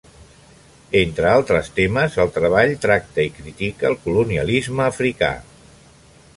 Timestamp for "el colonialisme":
3.93-4.89